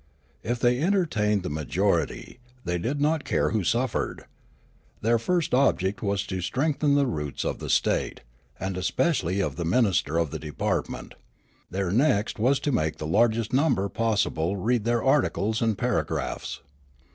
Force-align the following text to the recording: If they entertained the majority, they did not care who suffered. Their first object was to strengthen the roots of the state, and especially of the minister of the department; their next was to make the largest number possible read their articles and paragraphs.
If 0.41 0.59
they 0.59 0.79
entertained 0.81 1.43
the 1.43 1.49
majority, 1.51 2.39
they 2.65 2.79
did 2.79 2.99
not 2.99 3.23
care 3.23 3.51
who 3.51 3.63
suffered. 3.63 4.25
Their 5.01 5.19
first 5.19 5.53
object 5.53 6.01
was 6.01 6.25
to 6.25 6.41
strengthen 6.41 6.95
the 6.95 7.05
roots 7.05 7.45
of 7.45 7.59
the 7.59 7.69
state, 7.69 8.21
and 8.59 8.77
especially 8.77 9.41
of 9.41 9.57
the 9.57 9.63
minister 9.63 10.17
of 10.17 10.31
the 10.31 10.39
department; 10.39 11.13
their 11.69 11.91
next 11.91 12.39
was 12.39 12.59
to 12.61 12.71
make 12.71 12.97
the 12.97 13.05
largest 13.05 13.53
number 13.53 13.87
possible 13.89 14.57
read 14.57 14.85
their 14.85 15.03
articles 15.03 15.61
and 15.61 15.77
paragraphs. 15.77 16.61